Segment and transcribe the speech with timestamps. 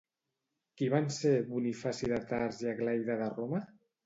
[0.79, 3.63] Qui van ser Bonifaci de Tars i Aglaida de Roma?